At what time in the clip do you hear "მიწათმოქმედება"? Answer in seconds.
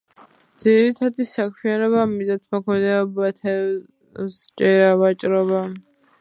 2.13-3.29